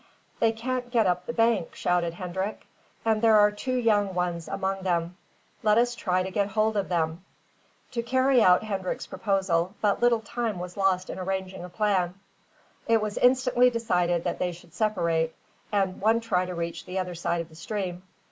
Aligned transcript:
"They 0.39 0.51
can't 0.51 0.89
get 0.89 1.05
up 1.05 1.27
the 1.27 1.31
bank," 1.33 1.75
shouted 1.75 2.15
Hendrik, 2.15 2.65
"and 3.05 3.21
there 3.21 3.37
are 3.37 3.51
two 3.51 3.75
young 3.75 4.15
ones 4.15 4.47
among 4.47 4.81
them. 4.81 5.15
Let 5.61 5.77
us 5.77 5.93
try 5.93 6.23
to 6.23 6.31
get 6.31 6.47
hold 6.47 6.75
of 6.75 6.89
them." 6.89 7.23
To 7.91 8.01
carry 8.01 8.41
out 8.41 8.63
Hendrik's 8.63 9.05
proposal, 9.05 9.75
but 9.79 10.01
little 10.01 10.21
time 10.21 10.57
was 10.57 10.75
lost 10.75 11.11
in 11.11 11.19
arranging 11.19 11.63
a 11.63 11.69
plan. 11.69 12.15
It 12.87 12.99
was 12.99 13.19
instantly 13.19 13.69
decided 13.69 14.23
that 14.23 14.39
they 14.39 14.53
should 14.53 14.73
separate, 14.73 15.35
and 15.71 16.01
one 16.01 16.19
try 16.19 16.47
to 16.47 16.55
reach 16.55 16.83
the 16.87 16.97
other 16.97 17.13
side 17.13 17.41
of 17.41 17.49
the 17.49 17.53
stream. 17.55 18.01